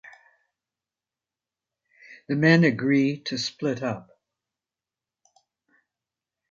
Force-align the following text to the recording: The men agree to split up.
The 2.27 2.35
men 2.35 2.63
agree 2.63 3.19
to 3.25 3.37
split 3.37 3.83
up. 3.83 4.19